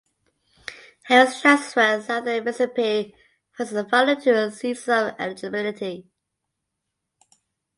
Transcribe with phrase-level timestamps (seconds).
[1.03, 3.13] Harris transferred Southern Mississippi
[3.51, 6.07] for his final two seasons of eligibility.